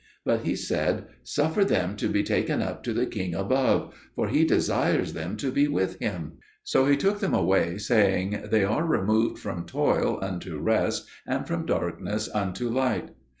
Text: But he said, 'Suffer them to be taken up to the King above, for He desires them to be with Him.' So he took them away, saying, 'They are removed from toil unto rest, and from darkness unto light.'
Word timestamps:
But 0.25 0.41
he 0.45 0.55
said, 0.55 1.05
'Suffer 1.21 1.63
them 1.63 1.95
to 1.97 2.09
be 2.09 2.23
taken 2.23 2.59
up 2.59 2.81
to 2.85 2.91
the 2.91 3.05
King 3.05 3.35
above, 3.35 3.93
for 4.15 4.29
He 4.29 4.43
desires 4.43 5.13
them 5.13 5.37
to 5.37 5.51
be 5.51 5.67
with 5.67 5.99
Him.' 5.99 6.39
So 6.63 6.87
he 6.87 6.97
took 6.97 7.19
them 7.19 7.35
away, 7.35 7.77
saying, 7.77 8.45
'They 8.49 8.63
are 8.63 8.83
removed 8.83 9.37
from 9.39 9.67
toil 9.67 10.17
unto 10.19 10.57
rest, 10.57 11.05
and 11.27 11.45
from 11.47 11.67
darkness 11.67 12.27
unto 12.33 12.67
light.' 12.67 13.11